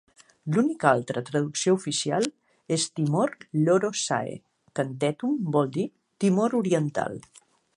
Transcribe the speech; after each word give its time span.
L'única 0.53 0.87
altra 0.91 1.21
traducció 1.25 1.75
oficial 1.79 2.25
és 2.77 2.85
"Timor 2.99 3.33
Loro'sae", 3.67 4.33
que 4.79 4.87
en 4.87 4.97
tetum 5.05 5.37
vol 5.59 5.71
dir 5.77 5.85
"Timor 6.25 6.57
Oriental". 6.63 7.21